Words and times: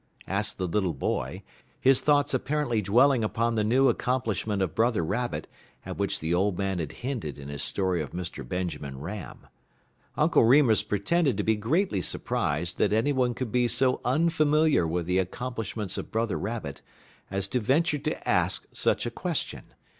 asked 0.27 0.57
the 0.57 0.65
little 0.65 0.95
boy, 0.95 1.43
his 1.79 2.01
thoughts 2.01 2.33
apparently 2.33 2.81
dwelling 2.81 3.23
upon 3.23 3.53
the 3.53 3.63
new 3.63 3.87
accomplishment 3.87 4.59
of 4.59 4.73
Brother 4.73 5.05
Rabbit 5.05 5.45
at 5.85 5.95
which 5.97 6.19
the 6.19 6.33
old 6.33 6.57
man 6.57 6.79
had 6.79 6.91
hinted 7.05 7.37
in 7.37 7.49
his 7.49 7.61
story 7.61 8.01
of 8.01 8.09
Mr. 8.09 8.43
Benjamin 8.43 8.97
Ram. 8.99 9.45
Uncle 10.17 10.43
Remus 10.43 10.81
pretended 10.81 11.37
to 11.37 11.43
be 11.43 11.55
greatly 11.55 12.01
surprised 12.01 12.79
that 12.79 12.93
any 12.93 13.13
one 13.13 13.35
could 13.35 13.51
be 13.51 13.67
so 13.67 14.01
unfamiliar 14.03 14.87
with 14.87 15.05
the 15.05 15.19
accomplishments 15.19 15.99
of 15.99 16.09
Brother 16.09 16.39
Rabbit 16.39 16.81
as 17.29 17.47
to 17.49 17.59
venture 17.59 17.99
to 17.99 18.27
ask 18.27 18.65
such 18.73 19.05
a 19.05 19.11
question. 19.11 19.65